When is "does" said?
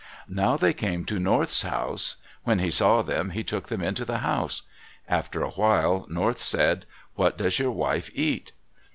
7.37-7.59